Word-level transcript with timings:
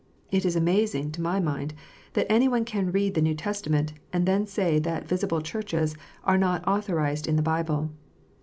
It 0.31 0.45
is 0.45 0.55
amazing, 0.55 1.11
to 1.11 1.21
my 1.21 1.39
mind, 1.39 1.75
that 2.13 2.25
any 2.27 2.47
one 2.47 2.65
can 2.65 2.89
read 2.91 3.13
the 3.13 3.21
New 3.21 3.35
Testament, 3.35 3.93
and 4.11 4.25
then 4.25 4.47
say 4.47 4.79
that 4.79 5.07
visible 5.07 5.41
Churches 5.41 5.95
are 6.23 6.39
not 6.39 6.67
authorized 6.67 7.27
in 7.27 7.35
the 7.35 7.43
Bible. 7.43 7.91